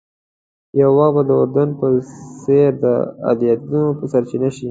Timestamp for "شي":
4.55-4.59